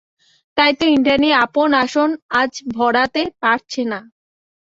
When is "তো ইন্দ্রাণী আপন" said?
0.79-1.69